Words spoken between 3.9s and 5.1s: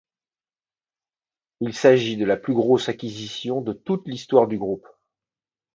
l'histoire du groupe.